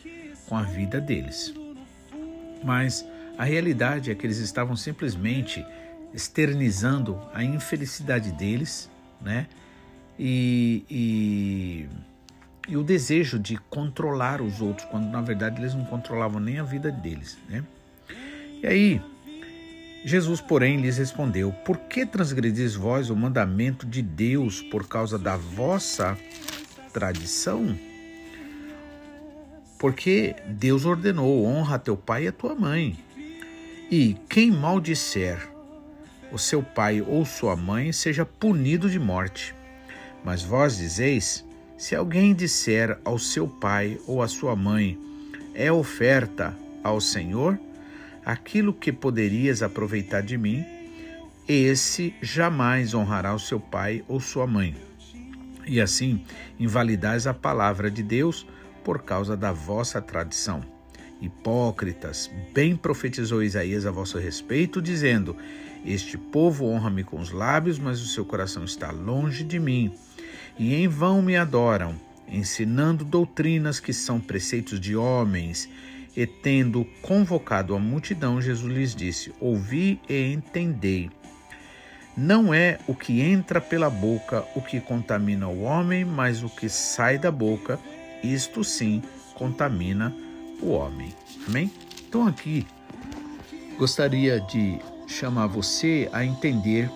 [0.48, 1.54] com a vida deles.
[2.64, 5.64] Mas a realidade é que eles estavam simplesmente
[6.14, 8.90] externizando a infelicidade deles,
[9.20, 9.46] né?
[10.18, 11.88] E, e,
[12.68, 16.62] e, o desejo de controlar os outros, quando na verdade eles não controlavam nem a
[16.62, 17.64] vida deles, né?
[18.62, 19.02] E aí,
[20.04, 25.36] Jesus, porém, lhes respondeu: Por que transgredis vós o mandamento de Deus por causa da
[25.36, 26.16] vossa
[26.94, 27.76] tradição?
[29.78, 32.96] Porque Deus ordenou: honra teu pai e a tua mãe.
[33.90, 35.52] E quem maldisser
[36.32, 39.54] o seu pai ou sua mãe, seja punido de morte.
[40.24, 41.44] Mas vós dizeis:
[41.76, 44.98] se alguém disser ao seu pai ou à sua mãe,
[45.54, 47.58] é oferta ao Senhor,
[48.24, 50.64] aquilo que poderias aproveitar de mim,
[51.46, 54.74] esse jamais honrará o seu pai ou sua mãe.
[55.66, 56.24] E assim
[56.58, 58.46] invalidais a palavra de Deus
[58.82, 60.62] por causa da vossa tradição.
[61.20, 65.36] Hipócritas, bem profetizou Isaías a vosso respeito, dizendo:
[65.84, 69.92] Este povo honra-me com os lábios, mas o seu coração está longe de mim.
[70.58, 71.94] E em vão me adoram,
[72.28, 75.68] ensinando doutrinas que são preceitos de homens
[76.16, 81.10] e tendo convocado a multidão, Jesus lhes disse: Ouvi e entendei.
[82.16, 86.68] Não é o que entra pela boca o que contamina o homem, mas o que
[86.68, 87.78] sai da boca,
[88.22, 89.02] isto sim
[89.34, 90.14] contamina
[90.62, 91.12] o homem.
[91.48, 91.72] Amém?
[92.08, 92.66] Então aqui
[93.76, 96.88] gostaria de chamar você a entender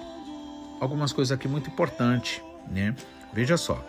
[0.81, 2.95] algumas coisas aqui muito importantes, né?
[3.33, 3.85] Veja só.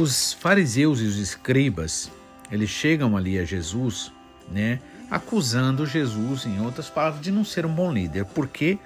[0.00, 2.10] Os fariseus e os escribas,
[2.50, 4.12] eles chegam ali a Jesus,
[4.48, 8.24] né, acusando Jesus, em outras palavras, de não ser um bom líder.
[8.24, 8.78] Por quê?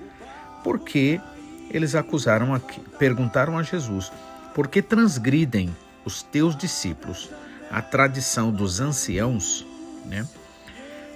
[0.64, 1.20] Porque
[1.70, 4.10] eles acusaram, aqui, perguntaram a Jesus:
[4.54, 5.74] por que transgridem
[6.04, 7.30] os teus discípulos
[7.70, 9.66] a tradição dos anciãos,
[10.06, 10.26] né?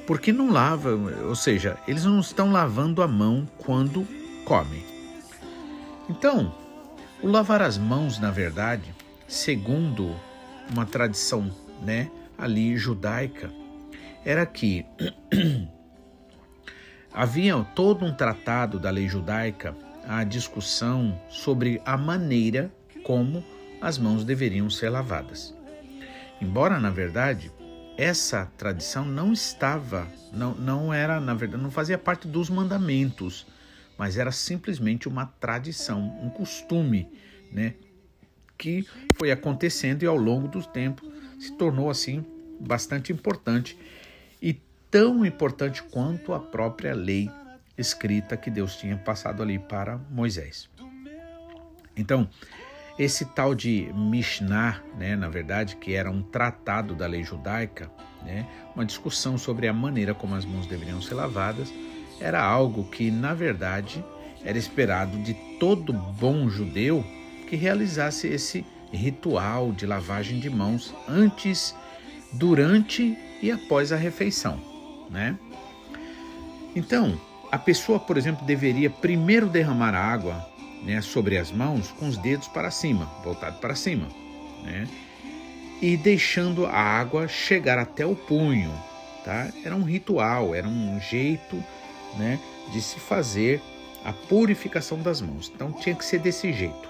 [0.07, 0.91] Porque não lava,
[1.27, 4.07] ou seja, eles não estão lavando a mão quando
[4.45, 4.85] comem.
[6.09, 6.55] Então,
[7.23, 8.95] o lavar as mãos, na verdade,
[9.27, 10.17] segundo
[10.73, 11.51] uma tradição,
[11.83, 13.51] né, ali judaica
[14.25, 14.85] era que
[17.13, 19.75] havia todo um tratado da lei judaica,
[20.07, 22.73] a discussão sobre a maneira
[23.05, 23.45] como
[23.81, 25.55] as mãos deveriam ser lavadas.
[26.41, 27.51] Embora, na verdade,
[27.97, 33.47] essa tradição não estava, não, não era, na verdade, não fazia parte dos mandamentos,
[33.97, 37.09] mas era simplesmente uma tradição, um costume,
[37.51, 37.75] né,
[38.57, 41.03] que foi acontecendo e ao longo do tempo
[41.39, 42.25] se tornou assim
[42.61, 43.79] bastante importante
[44.91, 47.31] tão importante quanto a própria lei
[47.77, 50.69] escrita que Deus tinha passado ali para Moisés.
[51.97, 52.29] Então,
[52.99, 57.91] esse tal de Mishnah, né, na verdade, que era um tratado da lei judaica,
[58.25, 61.73] né, uma discussão sobre a maneira como as mãos deveriam ser lavadas,
[62.21, 64.05] era algo que, na verdade,
[64.45, 67.05] era esperado de todo bom judeu
[67.49, 71.75] que realizasse esse ritual de lavagem de mãos antes,
[72.33, 74.61] durante e após a refeição,
[75.11, 75.37] né?
[76.75, 77.19] Então,
[77.51, 80.47] a pessoa, por exemplo, deveria primeiro derramar a água
[80.83, 84.07] né, sobre as mãos com os dedos para cima, voltado para cima,
[84.63, 84.87] né?
[85.81, 88.73] E deixando a água chegar até o punho,
[89.25, 89.49] tá?
[89.65, 91.63] Era um ritual, era um jeito,
[92.17, 92.39] né,
[92.73, 93.63] de se fazer
[94.05, 95.51] a purificação das mãos.
[95.55, 96.89] Então tinha que ser desse jeito.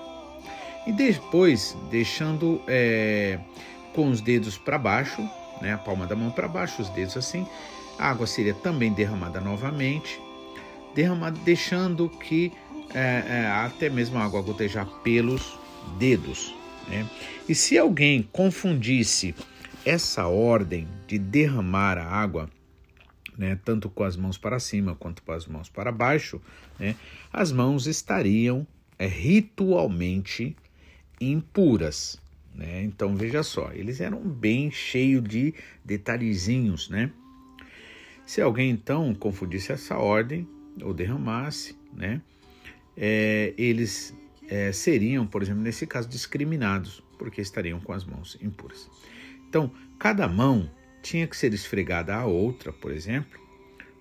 [0.87, 3.39] E depois, deixando é,
[3.95, 5.21] com os dedos para baixo,
[5.61, 7.47] né, a palma da mão para baixo, os dedos assim,
[7.99, 10.21] a água seria também derramada novamente,
[10.95, 12.53] derramada, deixando que
[12.95, 15.59] é, é, até mesmo a água gotejar pelos
[15.99, 16.55] dedos.
[16.89, 17.09] Né?
[17.49, 19.35] E se alguém confundisse
[19.85, 22.49] essa ordem de derramar a água,
[23.37, 26.41] né, tanto com as mãos para cima quanto com as mãos para baixo,
[26.79, 26.97] né,
[27.33, 28.67] as mãos estariam
[28.99, 30.57] é, ritualmente
[31.21, 32.21] impuras.
[32.55, 32.83] Né?
[32.83, 37.11] Então veja só, eles eram bem cheios de detalhezinhos, né?
[38.29, 40.47] Se alguém então confundisse essa ordem
[40.83, 42.21] ou derramasse, né?
[42.95, 44.15] É, eles
[44.47, 48.91] é, seriam, por exemplo, nesse caso, discriminados, porque estariam com as mãos impuras.
[49.49, 53.41] Então, cada mão tinha que ser esfregada a outra, por exemplo,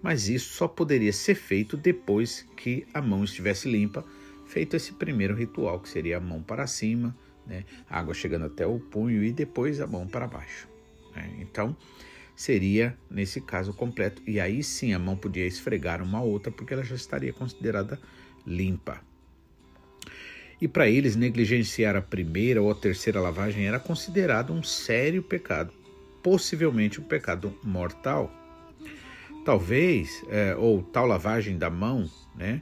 [0.03, 4.03] mas isso só poderia ser feito depois que a mão estivesse limpa,
[4.45, 8.77] feito esse primeiro ritual, que seria a mão para cima, né, água chegando até o
[8.77, 10.67] punho e depois a mão para baixo.
[11.15, 11.37] Né?
[11.39, 11.73] Então,
[12.38, 16.84] seria nesse caso completo, e aí sim a mão podia esfregar uma outra, porque ela
[16.84, 18.00] já estaria considerada
[18.45, 19.02] limpa.
[20.62, 25.73] E para eles, negligenciar a primeira ou a terceira lavagem era considerado um sério pecado,
[26.21, 28.32] possivelmente um pecado mortal.
[29.43, 32.62] Talvez, é, ou tal lavagem da mão, né,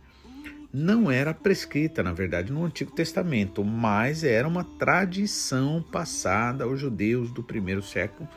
[0.71, 7.31] não era prescrita, na verdade, no Antigo Testamento, mas era uma tradição passada aos judeus
[7.31, 8.27] do primeiro século,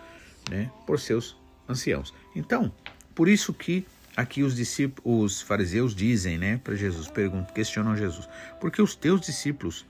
[0.49, 1.37] né, por seus
[1.69, 2.15] anciãos.
[2.35, 2.73] Então,
[3.15, 8.29] por isso que aqui os discípulos, os fariseus dizem, né, para Jesus, perguntam, questionam Jesus,
[8.61, 9.87] porque os teus discípulos,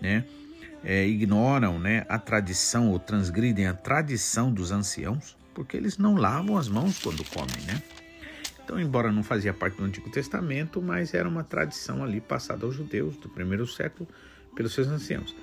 [0.00, 0.24] né,
[0.84, 6.58] é, ignoram, né, a tradição ou transgridem a tradição dos anciãos, porque eles não lavam
[6.58, 7.82] as mãos quando comem, né?
[8.62, 12.74] Então, embora não fazia parte do Antigo Testamento, mas era uma tradição ali passada aos
[12.74, 14.08] judeus do primeiro século
[14.54, 15.34] pelos seus anciãos.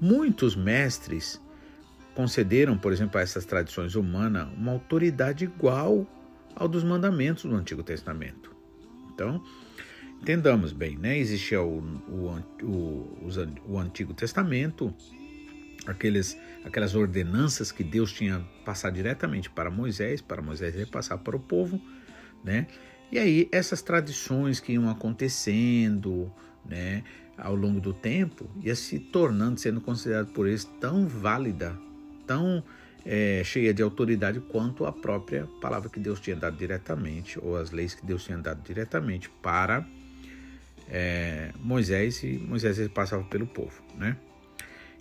[0.00, 1.40] Muitos mestres
[2.14, 6.06] concederam, por exemplo, a essas tradições humanas uma autoridade igual
[6.54, 8.54] ao dos mandamentos do Antigo Testamento.
[9.14, 9.42] Então,
[10.20, 11.18] entendamos bem, né?
[11.18, 13.28] Existia o, o, o,
[13.66, 14.94] o Antigo Testamento,
[15.86, 21.40] aqueles, aquelas ordenanças que Deus tinha passado diretamente para Moisés, para Moisés repassar para o
[21.40, 21.80] povo,
[22.44, 22.66] né?
[23.10, 26.32] E aí essas tradições que iam acontecendo,
[26.64, 27.04] né,
[27.36, 31.78] ao longo do tempo, ia se tornando, sendo considerado por eles tão válida,
[32.26, 32.62] tão
[33.04, 37.70] é, cheia de autoridade quanto a própria palavra que Deus tinha dado diretamente, ou as
[37.70, 39.84] leis que Deus tinha dado diretamente para
[40.88, 43.82] é, Moisés, e Moisés passava pelo povo.
[43.96, 44.16] Né?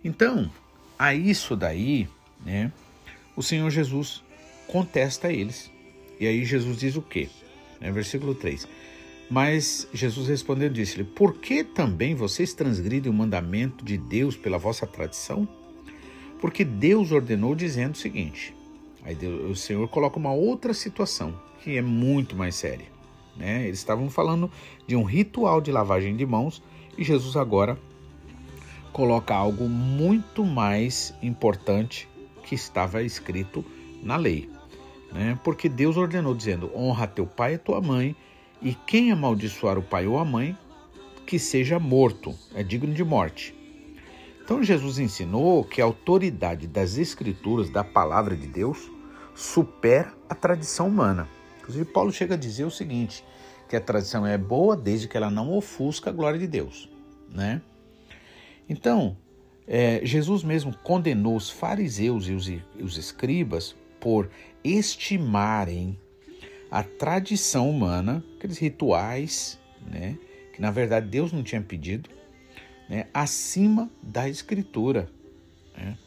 [0.03, 0.51] Então,
[0.97, 2.07] a isso daí,
[2.45, 2.71] né,
[3.35, 4.23] o Senhor Jesus
[4.67, 5.71] contesta eles.
[6.19, 7.29] E aí Jesus diz o quê?
[7.79, 8.67] Né, versículo 3.
[9.29, 14.85] Mas Jesus respondeu disse-lhe: Por que também vocês transgridem o mandamento de Deus pela vossa
[14.85, 15.47] tradição?
[16.41, 18.53] Porque Deus ordenou dizendo o seguinte:
[19.05, 22.87] aí Deus, o Senhor coloca uma outra situação que é muito mais séria.
[23.37, 23.67] Né?
[23.67, 24.51] Eles estavam falando
[24.87, 26.61] de um ritual de lavagem de mãos
[26.97, 27.77] e Jesus agora
[28.91, 32.09] coloca algo muito mais importante
[32.43, 33.63] que estava escrito
[34.03, 34.49] na lei.
[35.13, 35.37] Né?
[35.43, 38.15] Porque Deus ordenou dizendo: honra teu pai e tua mãe,
[38.61, 40.57] e quem amaldiçoar o pai ou a mãe,
[41.25, 43.60] que seja morto, é digno de morte.
[44.51, 48.91] Então Jesus ensinou que a autoridade das escrituras, da palavra de Deus,
[49.33, 51.25] supera a tradição humana.
[51.59, 53.23] Inclusive Paulo chega a dizer o seguinte,
[53.69, 56.89] que a tradição é boa desde que ela não ofusca a glória de Deus,
[57.29, 57.61] né?
[58.67, 59.15] Então,
[59.65, 64.29] é, Jesus mesmo condenou os fariseus e os, e os escribas por
[64.65, 65.97] estimarem
[66.69, 69.57] a tradição humana, aqueles rituais,
[69.89, 70.17] né,
[70.53, 72.09] que na verdade Deus não tinha pedido,
[72.91, 75.07] né, acima da Escritura.
[75.77, 75.97] Né?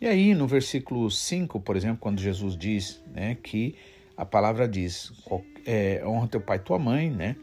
[0.00, 3.76] E aí, no versículo 5, por exemplo, quando Jesus diz né, que
[4.16, 5.12] a palavra diz:
[5.66, 7.36] é, honra teu pai e tua mãe, né?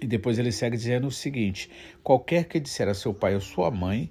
[0.00, 1.70] E depois ele segue dizendo o seguinte:
[2.02, 4.10] qualquer que disser a seu pai ou sua mãe,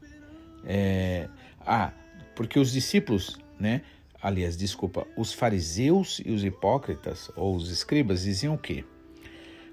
[0.63, 1.27] é,
[1.59, 1.91] ah,
[2.33, 3.81] porque os discípulos, né?
[4.21, 8.85] Aliás, desculpa, os fariseus e os hipócritas ou os escribas diziam o quê?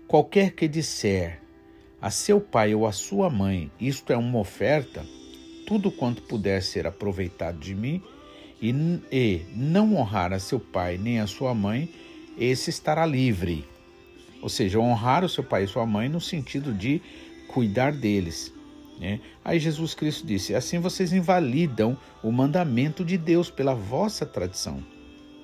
[0.08, 1.40] Qualquer que disser
[2.00, 5.04] a seu pai ou a sua mãe, isto é uma oferta,
[5.66, 8.02] tudo quanto puder ser aproveitado de mim,
[8.60, 8.70] e,
[9.10, 11.88] e não honrar a seu pai nem a sua mãe,
[12.38, 13.64] esse estará livre.
[14.40, 17.02] Ou seja, honrar o seu pai e sua mãe no sentido de
[17.48, 18.52] cuidar deles.
[19.00, 19.20] Né?
[19.44, 24.82] Aí Jesus Cristo disse: Assim vocês invalidam o mandamento de Deus pela vossa tradição.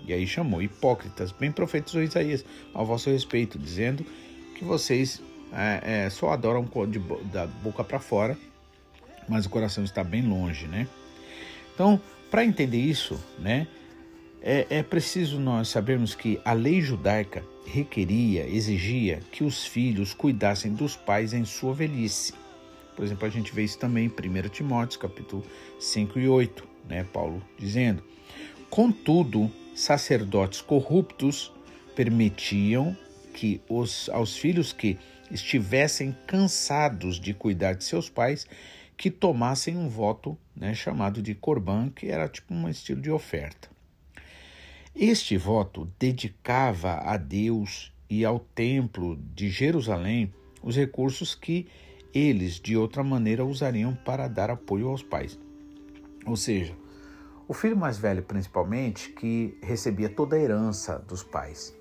[0.06, 4.04] E aí chamou hipócritas, bem profetizou Isaías ao vosso respeito, dizendo
[4.54, 5.20] que vocês
[5.54, 6.98] é, é, só adoram de,
[7.30, 8.36] da boca para fora,
[9.28, 10.88] mas o coração está bem longe, né?
[11.72, 12.00] Então,
[12.30, 13.66] para entender isso, né,
[14.42, 20.74] é, é preciso nós sabermos que a lei judaica requeria, exigia que os filhos cuidassem
[20.74, 22.34] dos pais em sua velhice.
[22.94, 25.44] Por exemplo, a gente vê isso também em 1 Timóteo, capítulo
[25.80, 28.02] 5 e 8, né, Paulo dizendo:
[28.68, 31.52] Contudo, sacerdotes corruptos
[31.96, 32.96] permitiam
[33.32, 34.98] que os, aos filhos que
[35.31, 38.47] estivessem cansados de cuidar de seus pais,
[38.97, 43.68] que tomassem um voto né, chamado de corban, que era tipo um estilo de oferta.
[44.95, 51.66] Este voto dedicava a Deus e ao templo de Jerusalém os recursos que
[52.14, 55.37] eles, de outra maneira, usariam para dar apoio aos pais.
[56.25, 56.77] Ou seja,
[57.47, 61.77] O filho mais velho, principalmente, que recebia toda a herança dos pais.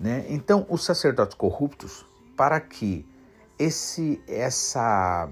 [0.00, 0.26] Né?
[0.28, 2.04] Então, os sacerdotes corruptos,
[2.40, 3.06] para que
[3.58, 5.28] esse, essa,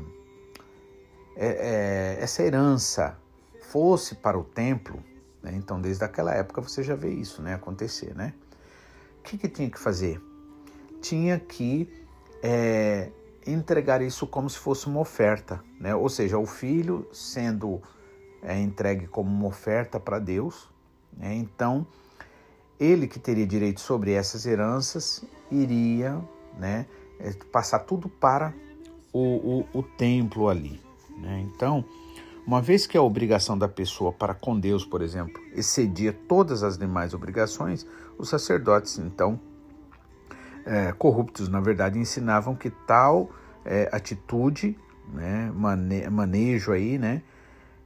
[1.35, 3.17] é, é, essa herança
[3.63, 5.03] fosse para o templo,
[5.43, 5.55] né?
[5.57, 8.15] então desde aquela época você já vê isso né, acontecer.
[8.15, 8.35] Né?
[9.21, 10.21] O que, que tinha que fazer?
[11.01, 11.91] Tinha que
[12.43, 13.11] é,
[13.47, 15.95] entregar isso como se fosse uma oferta, né?
[15.95, 17.81] ou seja, o filho sendo
[18.43, 20.69] é, entregue como uma oferta para Deus.
[21.17, 21.37] Né?
[21.37, 21.87] Então,
[22.79, 26.23] ele que teria direito sobre essas heranças iria
[26.59, 26.85] né,
[27.19, 28.55] é, passar tudo para
[29.13, 30.81] o, o, o templo ali.
[31.17, 31.47] Né?
[31.47, 31.85] Então,
[32.47, 36.79] uma vez que a obrigação da pessoa para com Deus, por exemplo, excedia todas as
[36.79, 39.39] demais obrigações, os sacerdotes, então,
[40.65, 43.31] é, corruptos, na verdade, ensinavam que tal
[43.65, 44.79] é, atitude,
[45.13, 47.23] né, mane manejo aí, né,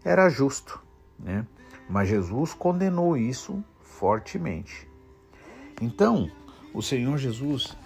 [0.05, 0.81] era justo,
[1.19, 1.47] né?
[1.89, 4.89] Mas Jesus condenou isso fortemente.
[5.81, 6.31] Então,
[6.73, 7.77] o Senhor Jesus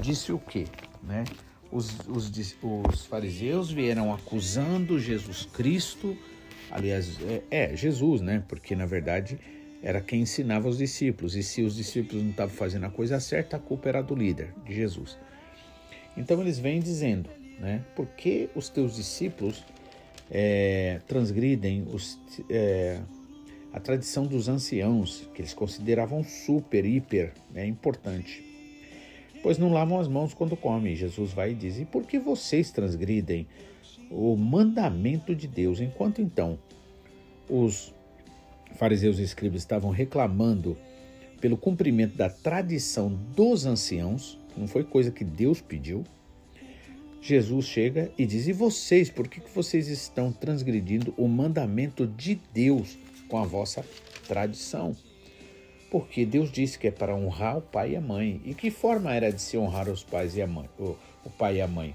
[0.00, 0.66] disse o quê?
[1.02, 1.24] Né?
[1.70, 2.30] Os, os,
[2.62, 6.16] os fariseus vieram acusando Jesus Cristo,
[6.70, 8.42] aliás, é, é, Jesus, né?
[8.48, 9.38] Porque na verdade
[9.82, 13.56] era quem ensinava os discípulos, e se os discípulos não estavam fazendo a coisa certa,
[13.56, 15.16] a culpa era do líder, de Jesus.
[16.16, 17.84] Então eles vêm dizendo, né?
[17.94, 19.64] Por que os teus discípulos
[20.30, 22.18] é, transgridem os,
[22.48, 23.00] é,
[23.72, 28.49] a tradição dos anciãos, que eles consideravam super, hiper né, importante.
[29.42, 30.94] Pois não lavam as mãos quando comem.
[30.94, 33.46] Jesus vai e diz: E por que vocês transgridem
[34.10, 35.80] o mandamento de Deus?
[35.80, 36.58] Enquanto então
[37.48, 37.94] os
[38.76, 40.76] fariseus e escribas estavam reclamando
[41.40, 46.04] pelo cumprimento da tradição dos anciãos, não foi coisa que Deus pediu,
[47.20, 52.40] Jesus chega e diz: E vocês, por que, que vocês estão transgredindo o mandamento de
[52.52, 53.84] Deus com a vossa
[54.26, 54.96] tradição?
[55.90, 58.40] Porque Deus disse que é para honrar o pai e a mãe.
[58.44, 61.56] E que forma era de se honrar os pais e a mãe, o, o pai
[61.56, 61.94] e a mãe?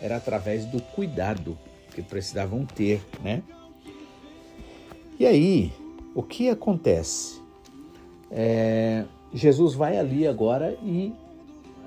[0.00, 1.58] Era através do cuidado
[1.94, 3.42] que precisavam ter, né?
[5.18, 5.72] E aí,
[6.14, 7.40] o que acontece?
[8.30, 11.12] É, Jesus vai ali agora e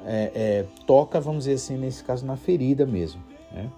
[0.05, 3.21] é, é, toca, vamos dizer assim, nesse caso, na ferida mesmo.
[3.51, 3.69] Né?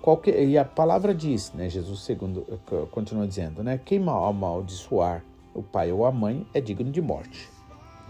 [0.00, 2.46] Qualquer, e a palavra diz, né, Jesus segundo,
[2.92, 5.24] continua dizendo, né, quem mal amaldiçoar
[5.54, 7.48] o pai ou a mãe é digno de morte.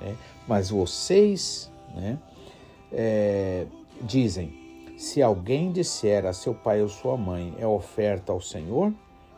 [0.01, 0.17] Né?
[0.47, 2.19] Mas vocês né,
[2.93, 3.67] é,
[4.03, 4.53] dizem,
[4.97, 8.93] se alguém disser a seu pai ou sua mãe é oferta ao Senhor,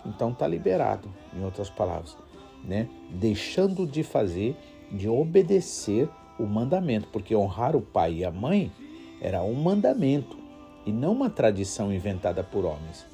[0.05, 2.17] então está liberado, em outras palavras,
[2.65, 2.89] né?
[3.11, 4.57] deixando de fazer,
[4.91, 8.73] de obedecer o mandamento, porque honrar o pai e a mãe
[9.21, 10.39] era um mandamento
[10.87, 13.05] e não uma tradição inventada por homens.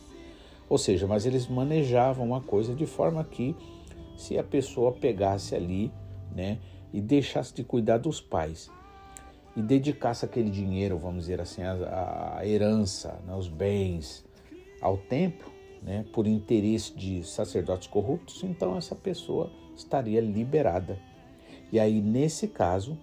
[0.68, 3.55] Ou seja, mas eles manejavam a coisa de forma que
[4.17, 5.93] se a pessoa pegasse ali,
[6.35, 6.59] né,
[6.93, 8.71] e deixasse de cuidar dos pais
[9.57, 14.25] e dedicasse aquele dinheiro, vamos dizer assim, a, a herança, né, os bens
[14.83, 15.51] ao templo,
[15.83, 20.99] né, por interesse de sacerdotes corruptos, então essa pessoa estaria liberada.
[21.73, 22.99] E aí, nesse caso,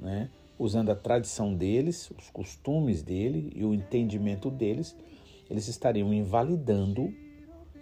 [0.00, 4.96] né, usando a tradição deles, os costumes dele e o entendimento deles,
[5.48, 7.12] eles estariam invalidando,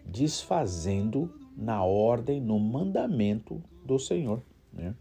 [0.04, 4.40] desfazendo na ordem, no mandamento do Senhor.
[4.72, 4.94] Né?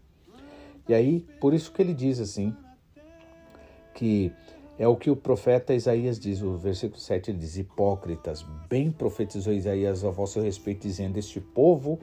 [0.88, 2.52] E aí, por isso que ele diz assim,
[3.94, 4.32] que
[4.76, 9.52] é o que o profeta Isaías diz, o versículo 7, ele diz, hipócritas, bem profetizou
[9.52, 11.98] Isaías a vosso respeito, dizendo, este povo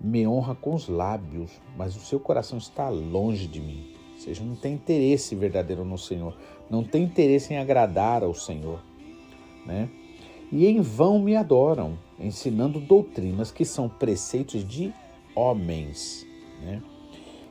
[0.00, 4.56] me honra com os lábios, mas o seu coração está longe de mim seja, não
[4.56, 6.34] tem interesse verdadeiro no Senhor,
[6.70, 8.80] não tem interesse em agradar ao Senhor,
[9.66, 9.88] né?
[10.50, 14.92] E em vão me adoram, ensinando doutrinas que são preceitos de
[15.34, 16.26] homens,
[16.62, 16.82] né?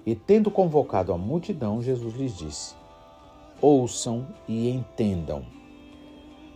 [0.06, 2.76] E tendo convocado a multidão, Jesus lhes disse:
[3.62, 5.46] Ouçam e entendam.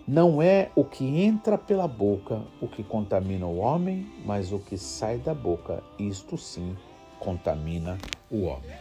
[0.07, 4.77] Não é o que entra pela boca o que contamina o homem, mas o que
[4.77, 6.75] sai da boca, isto sim
[7.19, 7.97] contamina
[8.31, 8.75] o homem.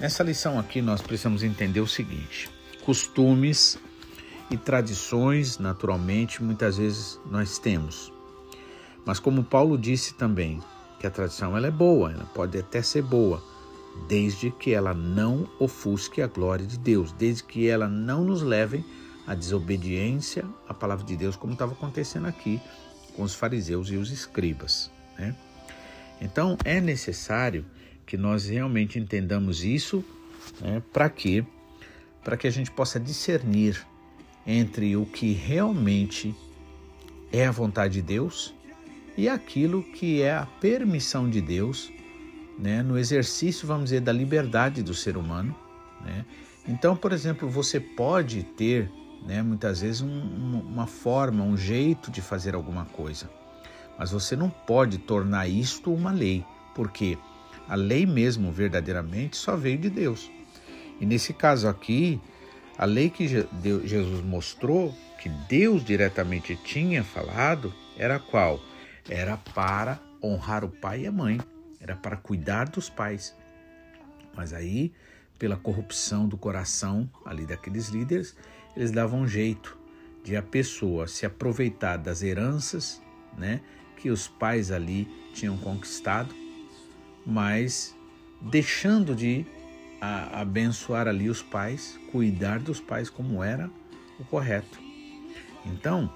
[0.00, 2.50] Nessa lição aqui nós precisamos entender o seguinte:
[2.84, 3.78] costumes
[4.50, 8.12] e tradições, naturalmente, muitas vezes nós temos.
[9.04, 10.60] Mas como Paulo disse também,
[11.00, 13.42] que a tradição ela é boa, ela pode até ser boa,
[14.06, 18.84] desde que ela não ofusque a glória de Deus, desde que ela não nos leve
[19.26, 22.60] à desobediência à palavra de Deus, como estava acontecendo aqui
[23.16, 24.90] com os fariseus e os escribas.
[25.18, 25.34] Né?
[26.20, 27.64] Então é necessário
[28.04, 30.04] que nós realmente entendamos isso,
[30.60, 31.44] né, para quê?
[32.22, 33.86] Para que a gente possa discernir
[34.46, 36.34] entre o que realmente
[37.32, 38.54] é a vontade de Deus
[39.16, 41.92] e aquilo que é a permissão de Deus,
[42.58, 45.54] né, no exercício, vamos dizer, da liberdade do ser humano.
[46.00, 46.24] Né?
[46.68, 48.90] Então, por exemplo, você pode ter,
[49.26, 53.30] né, muitas vezes, um, uma forma, um jeito de fazer alguma coisa,
[53.98, 56.44] mas você não pode tornar isto uma lei,
[56.74, 57.18] porque
[57.68, 60.30] a lei mesmo, verdadeiramente, só veio de Deus.
[61.00, 62.20] E nesse caso aqui,
[62.76, 68.58] a lei que Jesus mostrou, que Deus diretamente tinha falado, era qual?
[69.10, 71.40] Era para honrar o pai e a mãe,
[71.80, 73.36] era para cuidar dos pais.
[74.36, 74.92] Mas aí,
[75.36, 78.36] pela corrupção do coração ali daqueles líderes,
[78.76, 79.76] eles davam um jeito
[80.22, 83.02] de a pessoa se aproveitar das heranças,
[83.36, 83.60] né,
[83.96, 86.32] que os pais ali tinham conquistado,
[87.26, 87.96] mas
[88.40, 89.44] deixando de
[90.00, 93.68] a, abençoar ali os pais, cuidar dos pais como era
[94.20, 94.78] o correto.
[95.66, 96.08] Então,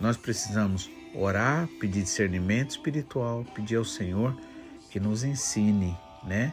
[0.00, 4.36] nós precisamos orar, pedir discernimento espiritual, pedir ao Senhor
[4.90, 6.52] que nos ensine, né?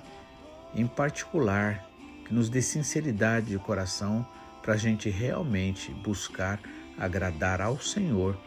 [0.75, 1.85] Em particular,
[2.25, 4.25] que nos dê sinceridade de coração
[4.61, 6.59] para a gente realmente buscar
[6.97, 8.37] agradar ao Senhor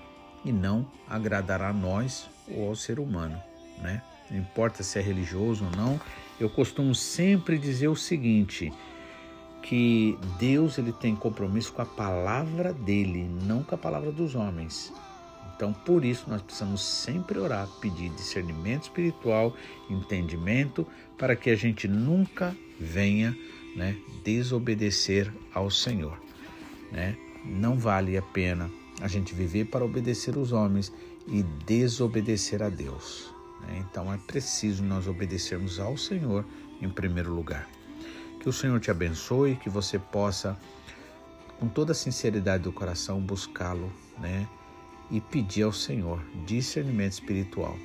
[0.44, 3.40] e não agradar a nós ou ao ser humano,
[3.78, 4.02] né?
[4.30, 6.00] Não importa se é religioso ou não,
[6.40, 8.72] eu costumo sempre dizer o seguinte,
[9.62, 14.92] que Deus ele tem compromisso com a palavra dele, não com a palavra dos homens.
[15.54, 19.54] Então, por isso nós precisamos sempre orar, pedir discernimento espiritual,
[19.88, 20.86] entendimento,
[21.16, 23.36] para que a gente nunca venha,
[23.76, 26.20] né, desobedecer ao Senhor,
[26.90, 27.16] né?
[27.44, 30.92] Não vale a pena a gente viver para obedecer os homens
[31.26, 33.32] e desobedecer a Deus.
[33.62, 33.84] Né?
[33.88, 36.44] Então é preciso nós obedecermos ao Senhor
[36.80, 37.68] em primeiro lugar.
[38.40, 40.56] Que o Senhor te abençoe, que você possa,
[41.58, 44.48] com toda a sinceridade do coração, buscá-lo, né?
[45.12, 47.76] E pedir ao Senhor discernimento espiritual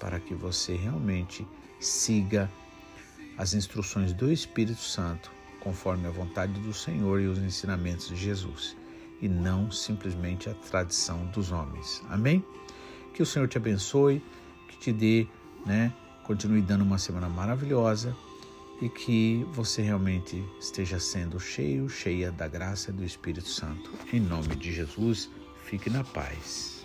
[0.00, 1.46] para que você realmente
[1.78, 2.50] siga
[3.36, 8.76] as instruções do Espírito Santo, conforme a vontade do Senhor e os ensinamentos de Jesus,
[9.20, 12.02] e não simplesmente a tradição dos homens.
[12.08, 12.44] Amém?
[13.12, 14.22] Que o Senhor te abençoe
[14.68, 15.26] que te dê,
[15.66, 15.92] né?
[16.24, 18.14] Continue dando uma semana maravilhosa
[18.80, 23.90] e que você realmente esteja sendo cheio, cheia da graça do Espírito Santo.
[24.12, 25.30] Em nome de Jesus,
[25.68, 26.77] fique na paz.